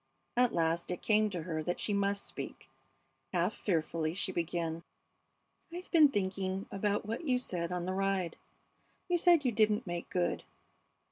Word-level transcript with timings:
At 0.35 0.51
last 0.55 0.89
it 0.89 1.03
came 1.03 1.29
to 1.29 1.43
her 1.43 1.61
that 1.61 1.79
she 1.79 1.93
must 1.93 2.25
speak. 2.25 2.67
Half 3.33 3.53
fearfully 3.53 4.15
she 4.15 4.31
began: 4.31 4.81
"I've 5.71 5.91
been 5.91 6.07
thinking 6.09 6.65
about 6.71 7.05
what 7.05 7.25
you 7.25 7.37
said 7.37 7.71
on 7.71 7.85
the 7.85 7.93
ride. 7.93 8.35
You 9.07 9.19
said 9.19 9.45
you 9.45 9.51
didn't 9.51 9.85
make 9.85 10.09
good. 10.09 10.43